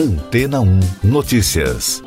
[0.00, 2.02] Antena 1 Notícias.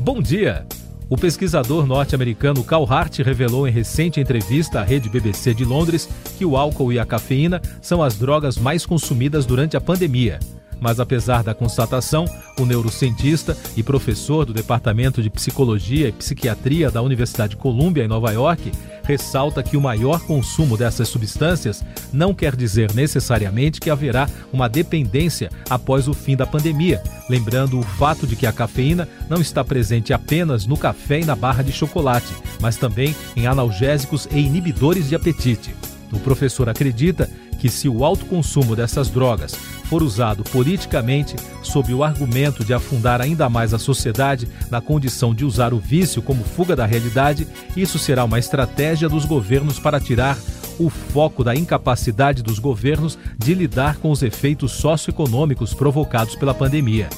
[0.00, 0.66] Bom dia!
[1.08, 6.44] O pesquisador norte-americano Carl Hart revelou em recente entrevista à rede BBC de Londres que
[6.44, 10.40] o álcool e a cafeína são as drogas mais consumidas durante a pandemia.
[10.80, 12.24] Mas apesar da constatação,
[12.58, 18.32] o neurocientista e professor do Departamento de Psicologia e Psiquiatria da Universidade Columbia em Nova
[18.32, 18.72] York
[19.10, 25.50] ressalta que o maior consumo dessas substâncias não quer dizer necessariamente que haverá uma dependência
[25.68, 30.12] após o fim da pandemia, lembrando o fato de que a cafeína não está presente
[30.12, 35.16] apenas no café e na barra de chocolate, mas também em analgésicos e inibidores de
[35.16, 35.74] apetite.
[36.12, 39.56] O professor acredita que se o alto consumo dessas drogas
[39.90, 45.44] for usado politicamente sob o argumento de afundar ainda mais a sociedade na condição de
[45.44, 47.44] usar o vício como fuga da realidade,
[47.76, 50.38] isso será uma estratégia dos governos para tirar
[50.78, 57.08] o foco da incapacidade dos governos de lidar com os efeitos socioeconômicos provocados pela pandemia.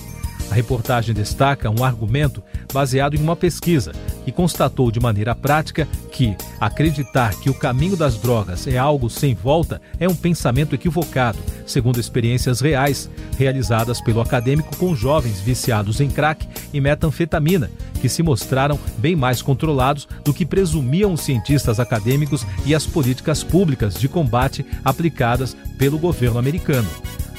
[0.52, 2.42] A reportagem destaca um argumento
[2.74, 8.18] baseado em uma pesquisa que constatou de maneira prática que acreditar que o caminho das
[8.18, 13.08] drogas é algo sem volta é um pensamento equivocado, segundo experiências reais
[13.38, 19.40] realizadas pelo acadêmico com jovens viciados em crack e metanfetamina, que se mostraram bem mais
[19.40, 25.98] controlados do que presumiam os cientistas acadêmicos e as políticas públicas de combate aplicadas pelo
[25.98, 26.90] governo americano.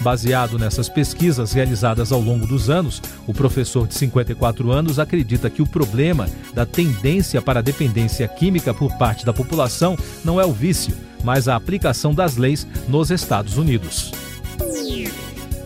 [0.01, 5.61] Baseado nessas pesquisas realizadas ao longo dos anos, o professor de 54 anos acredita que
[5.61, 10.51] o problema da tendência para a dependência química por parte da população não é o
[10.51, 14.11] vício, mas a aplicação das leis nos Estados Unidos.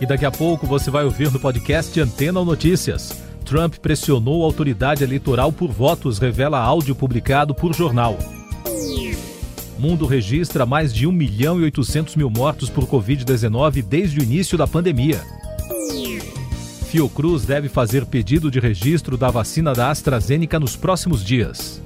[0.00, 3.12] E daqui a pouco você vai ouvir no podcast Antena ou Notícias.
[3.44, 8.16] Trump pressionou a autoridade eleitoral por votos, revela áudio publicado por jornal.
[9.78, 14.58] Mundo registra mais de 1 milhão e 800 mil mortos por Covid-19 desde o início
[14.58, 15.22] da pandemia.
[16.88, 21.80] Fiocruz deve fazer pedido de registro da vacina da AstraZeneca nos próximos dias.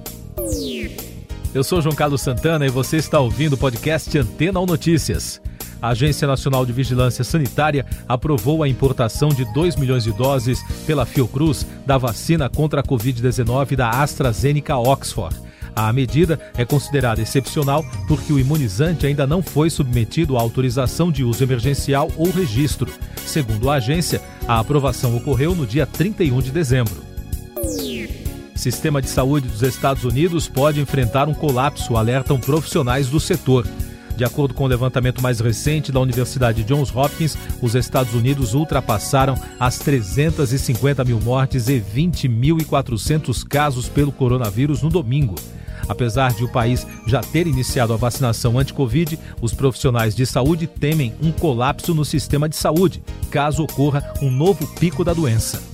[1.53, 5.41] Eu sou João Carlos Santana e você está ouvindo o podcast Antena ou Notícias.
[5.83, 11.05] A Agência Nacional de Vigilância Sanitária aprovou a importação de 2 milhões de doses pela
[11.05, 15.35] Fiocruz da vacina contra a Covid-19 da AstraZeneca Oxford.
[15.75, 21.25] A medida é considerada excepcional porque o imunizante ainda não foi submetido à autorização de
[21.25, 22.93] uso emergencial ou registro.
[23.27, 27.03] Segundo a agência, a aprovação ocorreu no dia 31 de dezembro.
[28.55, 33.67] Sistema de saúde dos Estados Unidos pode enfrentar um colapso, alertam profissionais do setor.
[34.17, 39.35] De acordo com o levantamento mais recente da Universidade Johns Hopkins, os Estados Unidos ultrapassaram
[39.59, 45.35] as 350 mil mortes e 20.400 casos pelo coronavírus no domingo.
[45.89, 51.13] Apesar de o país já ter iniciado a vacinação anti-Covid, os profissionais de saúde temem
[51.21, 55.72] um colapso no sistema de saúde, caso ocorra um novo pico da doença.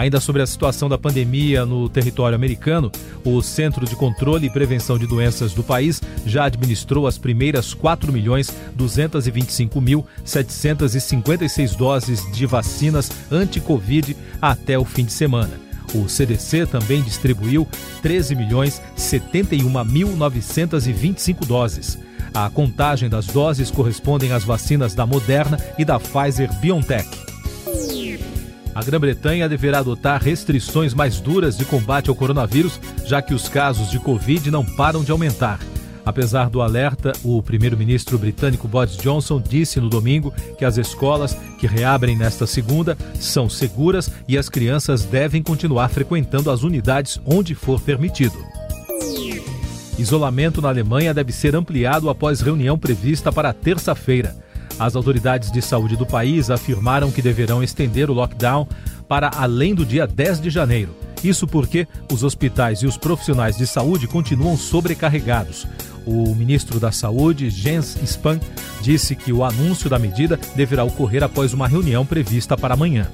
[0.00, 2.90] Ainda sobre a situação da pandemia no território americano,
[3.22, 8.10] o Centro de Controle e Prevenção de Doenças do país já administrou as primeiras 4
[8.10, 15.60] milhões 225 mil 756 doses de vacinas anti-Covid até o fim de semana.
[15.94, 17.68] O CDC também distribuiu
[18.00, 21.98] 13 milhões 71.925 doses.
[22.32, 27.29] A contagem das doses correspondem às vacinas da Moderna e da Pfizer BioNTech.
[28.74, 33.90] A Grã-Bretanha deverá adotar restrições mais duras de combate ao coronavírus, já que os casos
[33.90, 35.58] de Covid não param de aumentar.
[36.04, 41.66] Apesar do alerta, o primeiro-ministro britânico Boris Johnson disse no domingo que as escolas que
[41.66, 47.80] reabrem nesta segunda são seguras e as crianças devem continuar frequentando as unidades onde for
[47.80, 48.38] permitido.
[49.98, 54.34] Isolamento na Alemanha deve ser ampliado após reunião prevista para terça-feira.
[54.80, 58.66] As autoridades de saúde do país afirmaram que deverão estender o lockdown
[59.06, 60.96] para além do dia 10 de janeiro.
[61.22, 65.66] Isso porque os hospitais e os profissionais de saúde continuam sobrecarregados.
[66.06, 68.40] O ministro da Saúde, Jens Spahn,
[68.80, 73.06] disse que o anúncio da medida deverá ocorrer após uma reunião prevista para amanhã.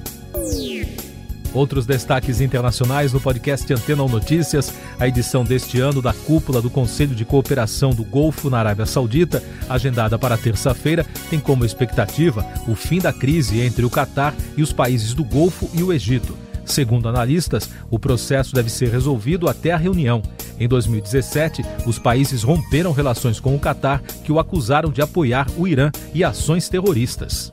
[1.57, 4.71] Outros destaques internacionais no podcast Antena 1 Notícias.
[4.99, 9.41] A edição deste ano da cúpula do Conselho de Cooperação do Golfo na Arábia Saudita,
[9.67, 14.71] agendada para terça-feira, tem como expectativa o fim da crise entre o Catar e os
[14.71, 16.37] países do Golfo e o Egito.
[16.63, 20.21] Segundo analistas, o processo deve ser resolvido até a reunião.
[20.59, 25.67] Em 2017, os países romperam relações com o Catar, que o acusaram de apoiar o
[25.67, 27.51] Irã e ações terroristas.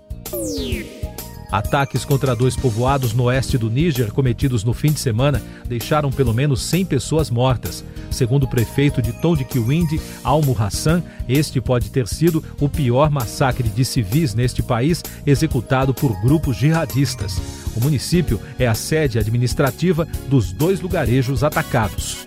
[1.55, 6.35] Ataques contra dois povoados no oeste do Níger, cometidos no fim de semana, deixaram pelo
[6.35, 7.85] menos 100 pessoas mortas.
[8.11, 13.85] Segundo o prefeito de Tondikiwindi, Almo Hassan, este pode ter sido o pior massacre de
[13.85, 17.41] civis neste país executado por grupos jihadistas.
[17.77, 22.27] O município é a sede administrativa dos dois lugarejos atacados.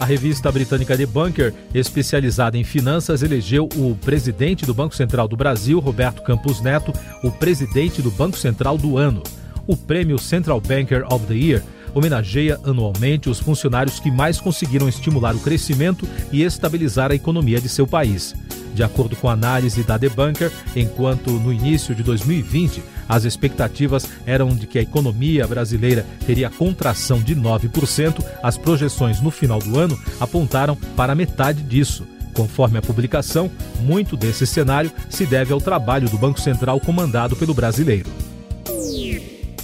[0.00, 5.36] A revista britânica The Bunker, especializada em finanças, elegeu o presidente do Banco Central do
[5.36, 6.92] Brasil, Roberto Campos Neto,
[7.22, 9.22] o presidente do Banco Central do ano.
[9.66, 11.62] O prêmio Central Banker of the Year
[11.94, 17.68] homenageia anualmente os funcionários que mais conseguiram estimular o crescimento e estabilizar a economia de
[17.68, 18.34] seu país.
[18.74, 24.08] De acordo com a análise da The Bunker, enquanto no início de 2020 as expectativas
[24.26, 29.78] eram de que a economia brasileira teria contração de 9%, as projeções no final do
[29.78, 32.06] ano apontaram para metade disso.
[32.34, 33.50] Conforme a publicação,
[33.80, 38.08] muito desse cenário se deve ao trabalho do Banco Central comandado pelo brasileiro.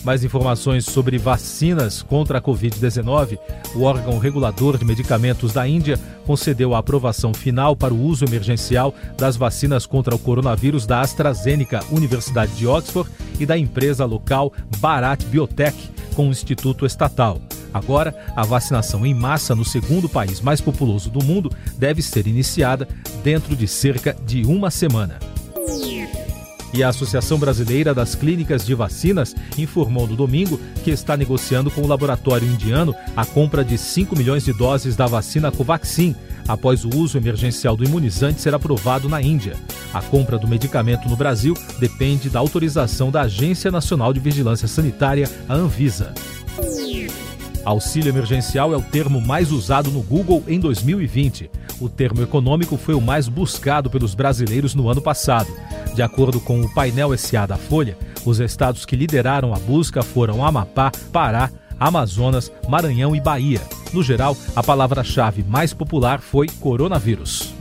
[0.05, 3.39] Mais informações sobre vacinas contra a Covid-19.
[3.75, 8.95] O órgão regulador de medicamentos da Índia concedeu a aprovação final para o uso emergencial
[9.17, 13.11] das vacinas contra o coronavírus da AstraZeneca, Universidade de Oxford,
[13.41, 15.77] e da empresa local Bharat Biotech,
[16.15, 17.41] com o Instituto Estatal.
[17.73, 22.87] Agora, a vacinação em massa no segundo país mais populoso do mundo deve ser iniciada
[23.25, 25.34] dentro de cerca de uma semana.
[26.77, 31.83] E a Associação Brasileira das Clínicas de Vacinas informou no domingo que está negociando com
[31.83, 36.17] o laboratório indiano a compra de 5 milhões de doses da vacina Covaxin,
[36.49, 39.57] após o uso emergencial do imunizante ser aprovado na Índia.
[39.93, 45.31] A compra do medicamento no Brasil depende da autorização da Agência Nacional de Vigilância Sanitária,
[45.49, 46.13] a Anvisa.
[47.65, 51.51] Auxílio emergencial é o termo mais usado no Google em 2020.
[51.81, 55.49] O termo econômico foi o mais buscado pelos brasileiros no ano passado.
[55.95, 60.45] De acordo com o painel SA da Folha, os estados que lideraram a busca foram
[60.45, 63.61] Amapá, Pará, Amazonas, Maranhão e Bahia.
[63.93, 67.55] No geral, a palavra-chave mais popular foi coronavírus.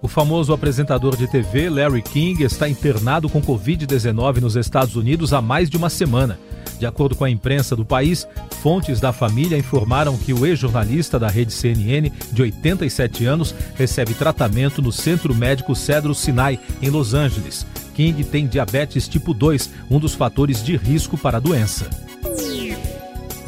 [0.00, 5.42] O famoso apresentador de TV Larry King está internado com Covid-19 nos Estados Unidos há
[5.42, 6.38] mais de uma semana.
[6.78, 8.26] De acordo com a imprensa do país,
[8.62, 14.80] fontes da família informaram que o ex-jornalista da rede CNN, de 87 anos, recebe tratamento
[14.80, 17.66] no Centro Médico Cedro Sinai, em Los Angeles.
[17.94, 22.07] King tem diabetes tipo 2, um dos fatores de risco para a doença.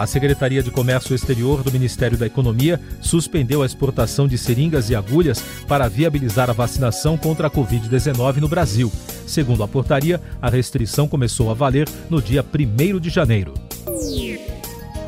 [0.00, 4.94] A Secretaria de Comércio Exterior do Ministério da Economia suspendeu a exportação de seringas e
[4.94, 8.90] agulhas para viabilizar a vacinação contra a Covid-19 no Brasil.
[9.26, 13.52] Segundo a portaria, a restrição começou a valer no dia 1 de janeiro.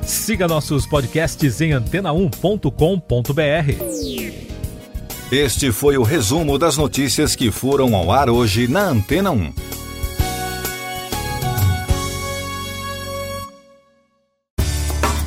[0.02, 4.52] Siga nossos podcasts em antena1.com.br.
[5.32, 9.61] Este foi o resumo das notícias que foram ao ar hoje na Antena 1.